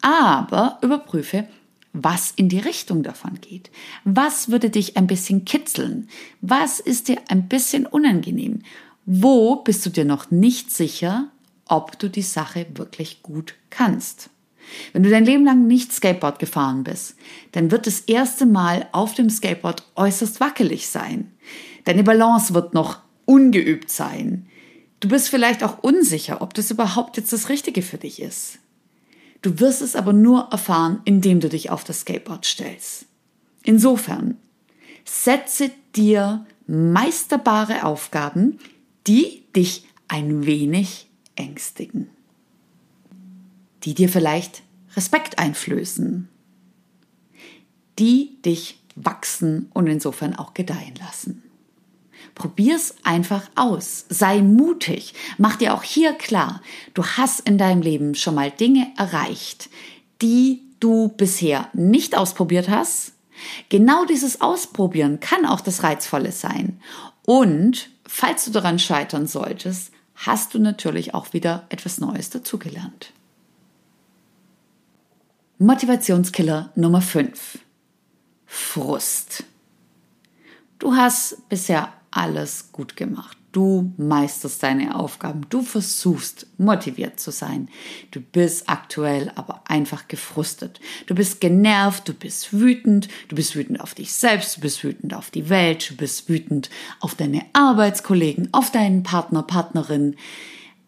Aber 0.00 0.78
überprüfe, 0.82 1.46
was 1.92 2.30
in 2.30 2.48
die 2.48 2.58
Richtung 2.58 3.02
davon 3.02 3.40
geht. 3.40 3.70
Was 4.04 4.50
würde 4.50 4.70
dich 4.70 4.96
ein 4.96 5.06
bisschen 5.06 5.44
kitzeln? 5.44 6.08
Was 6.40 6.80
ist 6.80 7.08
dir 7.08 7.18
ein 7.28 7.48
bisschen 7.48 7.86
unangenehm? 7.86 8.62
Wo 9.04 9.56
bist 9.56 9.84
du 9.84 9.90
dir 9.90 10.04
noch 10.04 10.30
nicht 10.30 10.70
sicher, 10.70 11.31
ob 11.72 11.98
du 11.98 12.10
die 12.10 12.22
Sache 12.22 12.66
wirklich 12.74 13.22
gut 13.22 13.54
kannst? 13.70 14.28
Wenn 14.92 15.02
du 15.02 15.10
dein 15.10 15.24
Leben 15.24 15.44
lang 15.44 15.66
nicht 15.66 15.90
Skateboard 15.90 16.38
gefahren 16.38 16.84
bist, 16.84 17.16
dann 17.52 17.70
wird 17.70 17.86
das 17.86 18.00
erste 18.00 18.44
Mal 18.46 18.88
auf 18.92 19.14
dem 19.14 19.30
Skateboard 19.30 19.82
äußerst 19.96 20.38
wackelig 20.38 20.88
sein. 20.88 21.32
Deine 21.84 22.04
Balance 22.04 22.52
wird 22.52 22.74
noch 22.74 23.00
ungeübt 23.24 23.90
sein. 23.90 24.46
Du 25.00 25.08
bist 25.08 25.30
vielleicht 25.30 25.64
auch 25.64 25.78
unsicher, 25.82 26.42
ob 26.42 26.52
das 26.54 26.70
überhaupt 26.70 27.16
jetzt 27.16 27.32
das 27.32 27.48
Richtige 27.48 27.82
für 27.82 27.98
dich 27.98 28.20
ist. 28.20 28.58
Du 29.40 29.58
wirst 29.58 29.80
es 29.80 29.96
aber 29.96 30.12
nur 30.12 30.48
erfahren, 30.52 31.00
indem 31.06 31.40
du 31.40 31.48
dich 31.48 31.70
auf 31.70 31.84
das 31.84 32.00
Skateboard 32.00 32.44
stellst. 32.44 33.06
Insofern, 33.64 34.36
setze 35.04 35.70
dir 35.96 36.46
meisterbare 36.66 37.84
Aufgaben, 37.84 38.58
die 39.06 39.42
dich 39.56 39.86
ein 40.06 40.46
wenig 40.46 41.08
ängstigen, 41.36 42.10
die 43.84 43.94
dir 43.94 44.08
vielleicht 44.08 44.62
Respekt 44.96 45.38
einflößen, 45.38 46.28
die 47.98 48.40
dich 48.42 48.80
wachsen 48.94 49.70
und 49.72 49.86
insofern 49.86 50.34
auch 50.34 50.54
gedeihen 50.54 50.94
lassen. 50.96 51.42
Probier's 52.34 52.94
einfach 53.02 53.50
aus. 53.56 54.06
Sei 54.08 54.40
mutig. 54.40 55.14
Mach 55.38 55.56
dir 55.56 55.74
auch 55.74 55.82
hier 55.82 56.14
klar, 56.14 56.62
du 56.94 57.04
hast 57.04 57.40
in 57.40 57.58
deinem 57.58 57.82
Leben 57.82 58.14
schon 58.14 58.34
mal 58.34 58.50
Dinge 58.50 58.90
erreicht, 58.96 59.68
die 60.22 60.62
du 60.80 61.08
bisher 61.08 61.68
nicht 61.74 62.16
ausprobiert 62.16 62.68
hast. 62.68 63.12
Genau 63.68 64.04
dieses 64.04 64.40
Ausprobieren 64.40 65.20
kann 65.20 65.46
auch 65.46 65.60
das 65.60 65.82
Reizvolle 65.82 66.32
sein. 66.32 66.80
Und 67.24 67.90
falls 68.06 68.44
du 68.44 68.50
daran 68.50 68.78
scheitern 68.78 69.26
solltest, 69.26 69.91
hast 70.26 70.54
du 70.54 70.58
natürlich 70.58 71.14
auch 71.14 71.32
wieder 71.32 71.66
etwas 71.68 71.98
Neues 71.98 72.30
dazugelernt. 72.30 73.12
Motivationskiller 75.58 76.70
Nummer 76.74 77.02
5. 77.02 77.58
Frust. 78.46 79.44
Du 80.78 80.94
hast 80.94 81.48
bisher 81.48 81.92
alles 82.10 82.70
gut 82.72 82.96
gemacht. 82.96 83.36
Du 83.52 83.92
meisterst 83.98 84.62
deine 84.62 84.98
Aufgaben. 84.98 85.42
Du 85.50 85.60
versuchst 85.60 86.46
motiviert 86.56 87.20
zu 87.20 87.30
sein. 87.30 87.68
Du 88.10 88.20
bist 88.20 88.66
aktuell 88.70 89.30
aber 89.34 89.62
einfach 89.66 90.08
gefrustet. 90.08 90.80
Du 91.06 91.14
bist 91.14 91.42
genervt, 91.42 92.08
du 92.08 92.14
bist 92.14 92.54
wütend, 92.54 93.08
du 93.28 93.36
bist 93.36 93.54
wütend 93.54 93.78
auf 93.80 93.94
dich 93.94 94.14
selbst, 94.14 94.56
du 94.56 94.62
bist 94.62 94.82
wütend 94.82 95.12
auf 95.12 95.30
die 95.30 95.50
Welt, 95.50 95.90
du 95.90 95.96
bist 95.96 96.30
wütend 96.30 96.70
auf 97.00 97.14
deine 97.14 97.44
Arbeitskollegen, 97.52 98.48
auf 98.52 98.72
deinen 98.72 99.02
Partner, 99.02 99.42
Partnerin. 99.42 100.16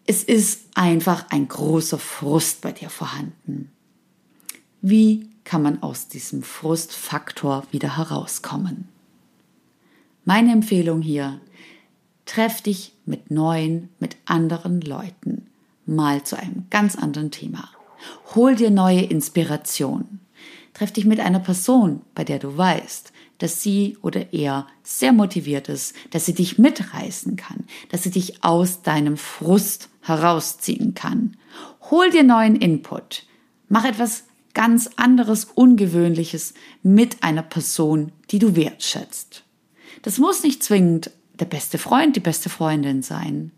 Es 0.07 0.23
ist 0.23 0.65
einfach 0.73 1.25
ein 1.29 1.47
großer 1.47 1.99
Frust 1.99 2.61
bei 2.61 2.71
dir 2.71 2.89
vorhanden. 2.89 3.71
Wie 4.81 5.29
kann 5.43 5.61
man 5.61 5.83
aus 5.83 6.07
diesem 6.07 6.41
Frustfaktor 6.41 7.67
wieder 7.69 7.97
herauskommen? 7.97 8.87
Meine 10.23 10.51
Empfehlung 10.51 11.03
hier, 11.03 11.39
treff 12.25 12.61
dich 12.61 12.93
mit 13.05 13.31
neuen, 13.31 13.89
mit 13.99 14.17
anderen 14.25 14.81
Leuten, 14.81 15.47
mal 15.85 16.23
zu 16.23 16.37
einem 16.37 16.65
ganz 16.69 16.95
anderen 16.95 17.31
Thema. 17.31 17.69
Hol 18.33 18.55
dir 18.55 18.71
neue 18.71 19.01
Inspiration. 19.01 20.19
Treff 20.73 20.91
dich 20.91 21.05
mit 21.05 21.19
einer 21.19 21.39
Person, 21.39 22.01
bei 22.15 22.23
der 22.23 22.39
du 22.39 22.57
weißt, 22.57 23.13
dass 23.37 23.61
sie 23.61 23.97
oder 24.01 24.33
er 24.33 24.67
sehr 24.83 25.13
motiviert 25.13 25.69
ist, 25.69 25.95
dass 26.11 26.25
sie 26.25 26.33
dich 26.33 26.57
mitreißen 26.57 27.35
kann, 27.35 27.65
dass 27.89 28.03
sie 28.03 28.11
dich 28.11 28.43
aus 28.43 28.81
deinem 28.81 29.17
Frust 29.17 29.89
herausziehen 30.01 30.93
kann. 30.93 31.37
Hol 31.91 32.09
dir 32.09 32.23
neuen 32.23 32.55
Input. 32.55 33.23
Mach 33.69 33.85
etwas 33.85 34.25
ganz 34.53 34.89
anderes, 34.95 35.45
Ungewöhnliches 35.45 36.53
mit 36.81 37.23
einer 37.23 37.43
Person, 37.43 38.11
die 38.31 38.39
du 38.39 38.55
wertschätzt. 38.55 39.43
Das 40.01 40.17
muss 40.17 40.43
nicht 40.43 40.63
zwingend 40.63 41.11
der 41.39 41.45
beste 41.45 41.77
Freund, 41.77 42.15
die 42.15 42.21
beste 42.21 42.49
Freundin 42.49 43.01
sein. 43.01 43.51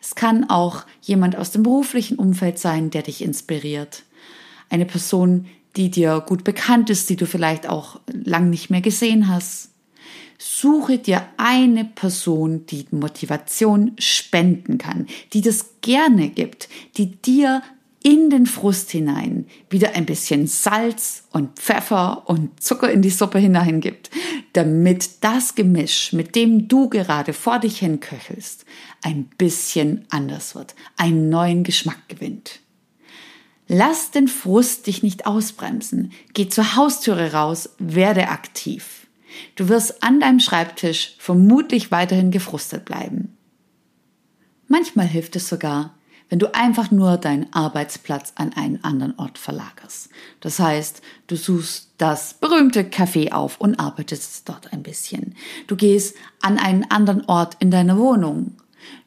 Es 0.00 0.14
kann 0.14 0.48
auch 0.50 0.84
jemand 1.00 1.36
aus 1.36 1.50
dem 1.50 1.62
beruflichen 1.62 2.18
Umfeld 2.18 2.58
sein, 2.58 2.90
der 2.90 3.02
dich 3.02 3.22
inspiriert. 3.22 4.04
Eine 4.68 4.86
Person, 4.86 5.46
die 5.76 5.90
dir 5.90 6.22
gut 6.26 6.44
bekannt 6.44 6.90
ist, 6.90 7.08
die 7.10 7.16
du 7.16 7.26
vielleicht 7.26 7.68
auch 7.68 8.00
lang 8.12 8.50
nicht 8.50 8.70
mehr 8.70 8.82
gesehen 8.82 9.28
hast. 9.28 9.70
Suche 10.38 10.98
dir 10.98 11.26
eine 11.36 11.84
Person, 11.84 12.66
die 12.66 12.86
Motivation 12.90 13.92
spenden 13.98 14.76
kann, 14.76 15.06
die 15.32 15.40
das 15.40 15.80
gerne 15.80 16.28
gibt, 16.28 16.68
die 16.96 17.12
dir 17.22 17.62
in 18.02 18.30
den 18.30 18.46
Frust 18.46 18.90
hinein 18.90 19.46
wieder 19.70 19.94
ein 19.94 20.06
bisschen 20.06 20.46
Salz 20.46 21.24
und 21.30 21.58
Pfeffer 21.58 22.28
und 22.28 22.62
Zucker 22.62 22.90
in 22.90 23.02
die 23.02 23.10
Suppe 23.10 23.38
hineingibt, 23.38 24.10
damit 24.52 25.22
das 25.24 25.54
Gemisch, 25.54 26.12
mit 26.12 26.34
dem 26.34 26.68
du 26.68 26.88
gerade 26.88 27.32
vor 27.32 27.58
dich 27.58 27.78
hin 27.78 28.00
köchelst, 28.00 28.64
ein 29.02 29.24
bisschen 29.38 30.04
anders 30.10 30.54
wird, 30.54 30.74
einen 30.96 31.28
neuen 31.28 31.64
Geschmack 31.64 32.08
gewinnt. 32.08 32.60
Lass 33.68 34.10
den 34.10 34.28
Frust 34.28 34.86
dich 34.86 35.02
nicht 35.02 35.26
ausbremsen. 35.26 36.12
Geh 36.34 36.48
zur 36.48 36.76
Haustüre 36.76 37.32
raus, 37.32 37.70
werde 37.78 38.28
aktiv. 38.28 39.06
Du 39.54 39.68
wirst 39.68 40.02
an 40.02 40.20
deinem 40.20 40.40
Schreibtisch 40.40 41.14
vermutlich 41.18 41.90
weiterhin 41.90 42.30
gefrustet 42.30 42.84
bleiben. 42.84 43.36
Manchmal 44.68 45.06
hilft 45.06 45.36
es 45.36 45.48
sogar, 45.48 45.94
wenn 46.32 46.38
du 46.38 46.54
einfach 46.54 46.90
nur 46.90 47.18
deinen 47.18 47.52
Arbeitsplatz 47.52 48.32
an 48.36 48.54
einen 48.54 48.82
anderen 48.82 49.18
Ort 49.18 49.36
verlagerst. 49.36 50.08
Das 50.40 50.58
heißt, 50.58 51.02
du 51.26 51.36
suchst 51.36 51.90
das 51.98 52.32
berühmte 52.32 52.84
Café 52.84 53.32
auf 53.32 53.60
und 53.60 53.78
arbeitest 53.78 54.48
dort 54.48 54.72
ein 54.72 54.82
bisschen. 54.82 55.34
Du 55.66 55.76
gehst 55.76 56.16
an 56.40 56.56
einen 56.56 56.90
anderen 56.90 57.26
Ort 57.26 57.58
in 57.58 57.70
deiner 57.70 57.98
Wohnung. 57.98 58.56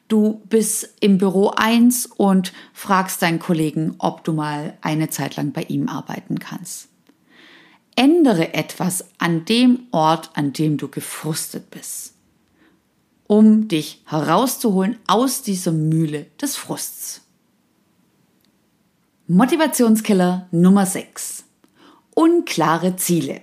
Du 0.06 0.40
bist 0.48 0.94
im 1.00 1.18
Büro 1.18 1.48
1 1.48 2.06
und 2.06 2.52
fragst 2.72 3.22
deinen 3.22 3.40
Kollegen, 3.40 3.96
ob 3.98 4.22
du 4.22 4.32
mal 4.32 4.74
eine 4.80 5.10
Zeit 5.10 5.34
lang 5.34 5.50
bei 5.50 5.62
ihm 5.62 5.88
arbeiten 5.88 6.38
kannst. 6.38 6.90
Ändere 7.96 8.54
etwas 8.54 9.04
an 9.18 9.44
dem 9.46 9.88
Ort, 9.90 10.30
an 10.34 10.52
dem 10.52 10.76
du 10.76 10.86
gefrustet 10.86 11.70
bist 11.70 12.15
um 13.26 13.68
dich 13.68 14.02
herauszuholen 14.06 14.98
aus 15.06 15.42
dieser 15.42 15.72
Mühle 15.72 16.26
des 16.40 16.56
Frusts. 16.56 17.22
Motivationskiller 19.26 20.46
Nummer 20.52 20.86
6. 20.86 21.44
Unklare 22.14 22.96
Ziele. 22.96 23.40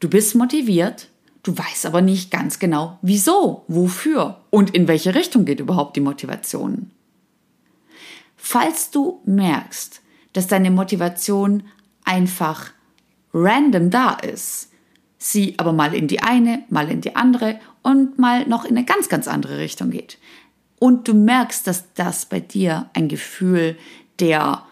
Du 0.00 0.08
bist 0.08 0.34
motiviert, 0.34 1.08
du 1.42 1.56
weißt 1.56 1.84
aber 1.84 2.00
nicht 2.00 2.30
ganz 2.30 2.58
genau, 2.58 2.98
wieso, 3.02 3.64
wofür 3.68 4.40
und 4.48 4.74
in 4.74 4.88
welche 4.88 5.14
Richtung 5.14 5.44
geht 5.44 5.60
überhaupt 5.60 5.96
die 5.96 6.00
Motivation. 6.00 6.90
Falls 8.36 8.90
du 8.90 9.20
merkst, 9.26 10.00
dass 10.32 10.46
deine 10.46 10.70
Motivation 10.70 11.64
einfach 12.04 12.70
random 13.34 13.90
da 13.90 14.14
ist, 14.14 14.70
sie 15.18 15.54
aber 15.58 15.74
mal 15.74 15.94
in 15.94 16.08
die 16.08 16.22
eine, 16.22 16.64
mal 16.70 16.90
in 16.90 17.02
die 17.02 17.14
andere 17.14 17.60
und 17.82 18.18
mal 18.18 18.46
noch 18.46 18.64
in 18.64 18.76
eine 18.76 18.86
ganz, 18.86 19.08
ganz 19.08 19.28
andere 19.28 19.58
Richtung 19.58 19.90
geht. 19.90 20.18
Und 20.78 21.08
du 21.08 21.14
merkst, 21.14 21.66
dass 21.66 21.92
das 21.94 22.26
bei 22.26 22.40
dir 22.40 22.88
ein 22.94 23.08
Gefühl 23.08 23.76
der 24.18 24.64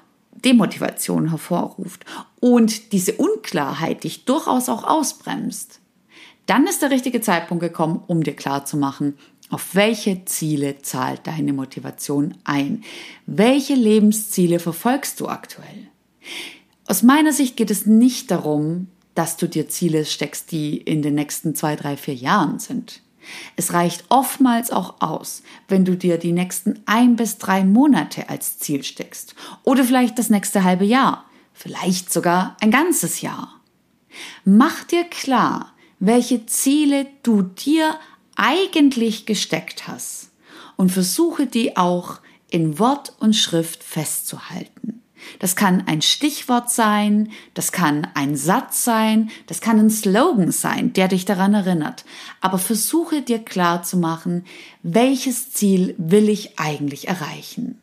Demotivation 0.45 1.31
hervorruft 1.31 2.05
und 2.41 2.93
diese 2.93 3.15
Unklarheit 3.15 4.05
dich 4.05 4.25
durchaus 4.25 4.69
auch 4.69 4.85
ausbremst. 4.85 5.81
Dann 6.47 6.67
ist 6.67 6.81
der 6.81 6.91
richtige 6.91 7.21
Zeitpunkt 7.21 7.63
gekommen, 7.63 8.03
um 8.07 8.23
dir 8.23 8.35
klarzumachen, 8.35 9.19
auf 9.51 9.75
welche 9.75 10.25
Ziele 10.27 10.79
zahlt 10.83 11.27
deine 11.27 11.53
Motivation 11.53 12.35
ein? 12.45 12.85
Welche 13.27 13.75
Lebensziele 13.75 14.59
verfolgst 14.59 15.21
du 15.21 15.29
aktuell? 15.29 15.89
Aus 16.87 17.03
meiner 17.03 17.33
Sicht 17.33 17.57
geht 17.57 17.71
es 17.71 17.87
nicht 17.87 18.31
darum, 18.31 18.89
dass 19.19 19.37
du 19.37 19.49
dir 19.49 19.69
Ziele 19.69 20.05
steckst, 20.05 20.53
die 20.53 20.77
in 20.77 21.03
den 21.03 21.17
nächsten 21.17 21.57
zwei, 21.57 21.75
drei, 21.75 21.97
vier 21.97 22.15
Jahren 22.15 22.61
sind. 22.61 23.01
Es 23.57 23.73
reicht 23.73 24.05
oftmals 24.11 24.71
auch 24.71 25.01
aus, 25.01 25.43
wenn 25.67 25.85
du 25.85 25.97
dir 25.97 26.19
die 26.19 26.31
nächsten 26.31 26.81
ein 26.87 27.17
bis 27.17 27.37
drei 27.37 27.65
Monate 27.65 28.29
als 28.29 28.59
Ziel 28.59 28.85
steckst 28.85 29.35
oder 29.65 29.83
vielleicht 29.83 30.21
das 30.21 30.31
nächste 30.31 30.63
halbe 30.63 30.85
Jahr, 30.85 31.25
vielleicht 31.53 32.13
sogar 32.13 32.57
ein 32.61 32.71
ganzes 32.71 33.21
Jahr. 33.21 33.61
Mach 34.45 34.85
dir 34.85 35.03
klar, 35.03 35.73
welche 35.99 36.47
Ziele 36.47 37.09
du 37.25 37.43
dir 37.43 37.99
eigentlich 38.37 39.27
gesteckt 39.27 39.89
hast 39.89 40.31
und 40.77 40.93
versuche 40.93 41.47
die 41.49 41.77
auch 41.77 42.21
in 42.51 42.79
Wort 42.79 43.15
und 43.19 43.35
Schrift 43.35 43.83
festzuhalten. 43.83 45.03
Das 45.39 45.57
kann 45.57 45.87
ein 45.87 46.03
Stichwort 46.03 46.71
sein, 46.71 47.31
das 47.55 47.73
kann 47.73 48.07
ein 48.15 48.37
Satz 48.37 48.85
sein, 48.85 49.31
das 49.47 49.61
kann 49.61 49.79
ein 49.79 49.91
Slogan 49.91 50.53
sein, 50.53 50.93
der 50.93 51.09
dich 51.09 51.25
daran 51.25 51.55
erinnert. 51.55 52.05
Aber 52.41 52.59
versuche 52.59 53.23
dir 53.23 53.39
klar 53.39 53.83
zu 53.83 53.97
machen, 53.97 54.45
welches 54.83 55.53
Ziel 55.53 55.95
will 55.99 56.29
ich 56.29 56.59
eigentlich 56.59 57.09
erreichen? 57.09 57.81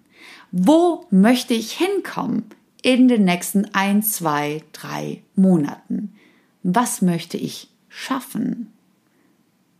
Wo 0.51 1.05
möchte 1.09 1.53
ich 1.53 1.73
hinkommen 1.73 2.45
in 2.81 3.07
den 3.07 3.25
nächsten 3.25 3.65
ein, 3.73 4.03
zwei, 4.03 4.63
drei 4.71 5.21
Monaten? 5.35 6.15
Was 6.63 7.01
möchte 7.01 7.37
ich 7.37 7.69
schaffen? 7.89 8.71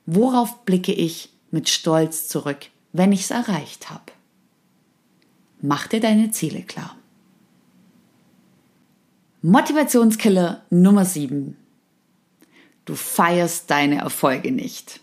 Worauf 0.06 0.66
blicke 0.66 0.94
ich 0.94 1.30
mit 1.52 1.70
Stolz 1.70 2.28
zurück, 2.28 2.68
wenn 2.94 3.12
ich 3.12 3.22
es 3.22 3.32
erreicht 3.32 3.90
habe? 3.90 4.12
Mach 5.62 5.88
dir 5.88 6.00
deine 6.00 6.32
Ziele 6.32 6.62
klar. 6.62 6.96
Motivationskiller 9.48 10.64
Nummer 10.72 11.06
7. 11.06 11.56
Du 12.86 12.96
feierst 12.96 13.70
deine 13.70 14.00
Erfolge 14.00 14.52
nicht. 14.52 15.02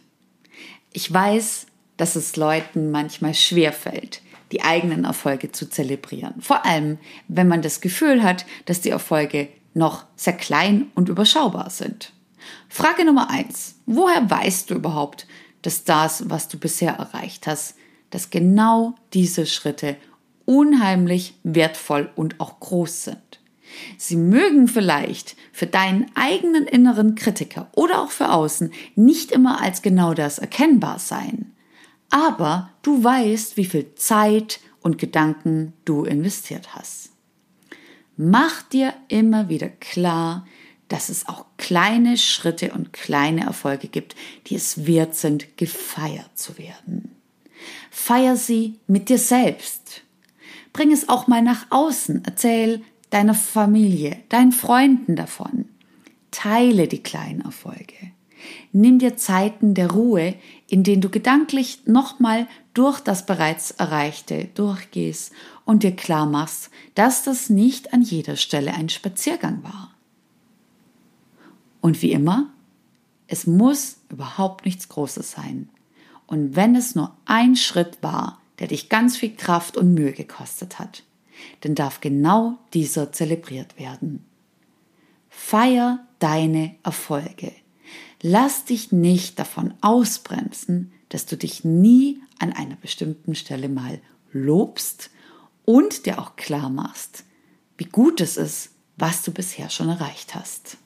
Ich 0.92 1.12
weiß, 1.12 1.66
dass 1.96 2.16
es 2.16 2.34
Leuten 2.34 2.90
manchmal 2.90 3.34
schwer 3.34 3.72
fällt, 3.72 4.20
die 4.50 4.62
eigenen 4.62 5.04
Erfolge 5.04 5.52
zu 5.52 5.70
zelebrieren. 5.70 6.34
Vor 6.40 6.66
allem, 6.66 6.98
wenn 7.28 7.46
man 7.46 7.62
das 7.62 7.80
Gefühl 7.80 8.24
hat, 8.24 8.44
dass 8.64 8.80
die 8.80 8.90
Erfolge 8.90 9.46
noch 9.74 10.06
sehr 10.16 10.32
klein 10.32 10.90
und 10.96 11.08
überschaubar 11.08 11.70
sind. 11.70 12.12
Frage 12.68 13.04
Nummer 13.04 13.30
1. 13.30 13.76
Woher 13.86 14.28
weißt 14.28 14.70
du 14.70 14.74
überhaupt, 14.74 15.28
dass 15.62 15.84
das, 15.84 16.28
was 16.30 16.48
du 16.48 16.58
bisher 16.58 16.94
erreicht 16.94 17.46
hast, 17.46 17.76
dass 18.10 18.30
genau 18.30 18.96
diese 19.12 19.46
Schritte 19.46 19.96
unheimlich 20.46 21.34
wertvoll 21.44 22.10
und 22.16 22.40
auch 22.40 22.58
groß 22.58 23.04
sind? 23.04 23.31
Sie 23.96 24.16
mögen 24.16 24.68
vielleicht 24.68 25.36
für 25.52 25.66
deinen 25.66 26.10
eigenen 26.14 26.66
inneren 26.66 27.14
Kritiker 27.14 27.68
oder 27.72 28.02
auch 28.02 28.10
für 28.10 28.30
außen 28.30 28.72
nicht 28.94 29.32
immer 29.32 29.60
als 29.60 29.82
genau 29.82 30.14
das 30.14 30.38
erkennbar 30.38 30.98
sein. 30.98 31.52
Aber 32.10 32.70
du 32.82 33.02
weißt, 33.02 33.56
wie 33.56 33.64
viel 33.64 33.94
Zeit 33.94 34.60
und 34.82 34.98
Gedanken 34.98 35.72
du 35.84 36.04
investiert 36.04 36.74
hast. 36.74 37.10
Mach 38.16 38.62
dir 38.62 38.92
immer 39.08 39.48
wieder 39.48 39.68
klar, 39.68 40.46
dass 40.88 41.08
es 41.08 41.26
auch 41.26 41.46
kleine 41.56 42.18
Schritte 42.18 42.72
und 42.72 42.92
kleine 42.92 43.44
Erfolge 43.46 43.88
gibt, 43.88 44.14
die 44.46 44.56
es 44.56 44.86
wert 44.86 45.14
sind, 45.14 45.56
gefeiert 45.56 46.36
zu 46.36 46.58
werden. 46.58 47.16
Feier 47.90 48.36
sie 48.36 48.78
mit 48.86 49.08
dir 49.08 49.18
selbst. 49.18 50.02
Bring 50.74 50.92
es 50.92 51.08
auch 51.08 51.28
mal 51.28 51.40
nach 51.40 51.66
außen. 51.70 52.22
Erzähl, 52.26 52.82
deiner 53.12 53.34
Familie, 53.34 54.16
deinen 54.30 54.52
Freunden 54.52 55.16
davon. 55.16 55.66
Teile 56.30 56.88
die 56.88 57.02
kleinen 57.02 57.42
Erfolge. 57.42 57.94
Nimm 58.72 58.98
dir 58.98 59.16
Zeiten 59.16 59.74
der 59.74 59.90
Ruhe, 59.90 60.34
in 60.66 60.82
denen 60.82 61.02
du 61.02 61.10
gedanklich 61.10 61.82
nochmal 61.86 62.48
durch 62.74 63.00
das 63.00 63.26
bereits 63.26 63.70
Erreichte 63.72 64.48
durchgehst 64.54 65.32
und 65.64 65.82
dir 65.82 65.94
klar 65.94 66.26
machst, 66.26 66.70
dass 66.94 67.22
das 67.22 67.50
nicht 67.50 67.92
an 67.92 68.02
jeder 68.02 68.36
Stelle 68.36 68.72
ein 68.72 68.88
Spaziergang 68.88 69.62
war. 69.62 69.94
Und 71.80 72.00
wie 72.00 72.12
immer, 72.12 72.48
es 73.26 73.46
muss 73.46 73.98
überhaupt 74.08 74.64
nichts 74.64 74.88
Großes 74.88 75.32
sein. 75.32 75.68
Und 76.26 76.56
wenn 76.56 76.74
es 76.74 76.94
nur 76.94 77.14
ein 77.26 77.56
Schritt 77.56 77.98
war, 78.02 78.40
der 78.58 78.68
dich 78.68 78.88
ganz 78.88 79.16
viel 79.16 79.34
Kraft 79.34 79.76
und 79.76 79.92
Mühe 79.92 80.12
gekostet 80.12 80.78
hat, 80.78 81.02
denn 81.64 81.74
darf 81.74 82.00
genau 82.00 82.58
dieser 82.74 83.12
zelebriert 83.12 83.78
werden. 83.78 84.24
Feier 85.28 86.06
deine 86.18 86.76
Erfolge. 86.82 87.52
Lass 88.20 88.64
dich 88.64 88.92
nicht 88.92 89.38
davon 89.38 89.74
ausbremsen, 89.80 90.92
dass 91.08 91.26
du 91.26 91.36
dich 91.36 91.64
nie 91.64 92.20
an 92.38 92.52
einer 92.52 92.76
bestimmten 92.76 93.34
Stelle 93.34 93.68
mal 93.68 94.00
lobst 94.32 95.10
und 95.64 96.06
dir 96.06 96.18
auch 96.18 96.36
klar 96.36 96.70
machst, 96.70 97.24
wie 97.76 97.84
gut 97.84 98.20
es 98.20 98.36
ist, 98.36 98.70
was 98.96 99.22
du 99.22 99.32
bisher 99.32 99.70
schon 99.70 99.88
erreicht 99.88 100.34
hast. 100.34 100.76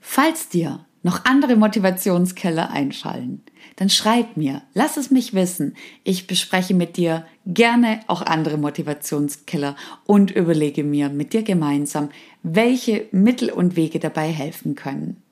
Falls 0.00 0.48
dir 0.48 0.86
noch 1.02 1.24
andere 1.24 1.56
Motivationskeller 1.56 2.70
einschallen, 2.70 3.42
dann 3.76 3.90
schreib 3.90 4.36
mir, 4.36 4.62
lass 4.74 4.96
es 4.96 5.10
mich 5.10 5.34
wissen. 5.34 5.76
Ich 6.02 6.26
bespreche 6.26 6.74
mit 6.74 6.96
dir 6.96 7.26
gerne 7.46 8.00
auch 8.08 8.22
andere 8.22 8.58
Motivationskiller 8.58 9.76
und 10.04 10.30
überlege 10.30 10.82
mir 10.82 11.08
mit 11.08 11.32
dir 11.32 11.42
gemeinsam, 11.42 12.10
welche 12.42 13.06
Mittel 13.12 13.50
und 13.50 13.76
Wege 13.76 14.00
dabei 14.00 14.28
helfen 14.28 14.74
können. 14.74 15.22